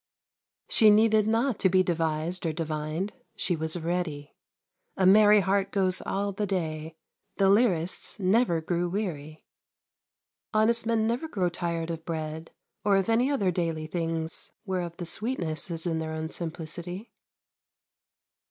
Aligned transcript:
She 0.67 0.89
needed 0.89 1.27
not 1.27 1.59
to 1.59 1.69
be 1.69 1.83
devised 1.83 2.43
or 2.47 2.53
divined; 2.53 3.13
she 3.35 3.55
was 3.55 3.77
ready. 3.77 4.33
A 4.97 5.05
merry 5.05 5.41
heart 5.41 5.71
goes 5.71 6.01
all 6.01 6.31
the 6.31 6.47
day; 6.47 6.95
the 7.37 7.49
lyrist's 7.51 8.19
never 8.19 8.61
grew 8.61 8.89
weary. 8.89 9.45
Honest 10.55 10.87
men 10.87 11.05
never 11.05 11.27
grow 11.27 11.49
tired 11.49 11.91
of 11.91 12.03
bread 12.03 12.49
or 12.83 12.97
of 12.97 13.09
any 13.09 13.29
other 13.29 13.51
daily 13.51 13.85
things 13.85 14.49
whereof 14.65 14.97
the 14.97 15.05
sweetness 15.05 15.69
is 15.69 15.85
in 15.85 15.99
their 15.99 16.13
own 16.13 16.29
simplicity. 16.29 17.11